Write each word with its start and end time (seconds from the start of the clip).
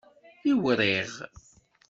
Iwriɣ. 0.51 1.15